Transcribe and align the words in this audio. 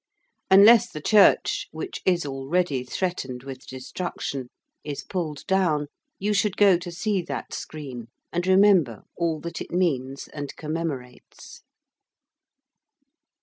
Unless 0.49 0.89
the 0.89 0.99
church, 0.99 1.67
which 1.69 2.01
is 2.07 2.25
already 2.25 2.83
threatened 2.83 3.43
with 3.43 3.67
destruction, 3.67 4.49
is 4.83 5.03
pulled 5.03 5.45
down, 5.45 5.89
you 6.17 6.33
should 6.33 6.57
go 6.57 6.75
to 6.75 6.91
see 6.91 7.21
that 7.21 7.53
screen, 7.53 8.07
and 8.33 8.47
remember 8.47 9.03
all 9.15 9.39
that 9.41 9.61
it 9.61 9.69
means 9.69 10.27
and 10.29 10.55
commemorates. 10.55 11.61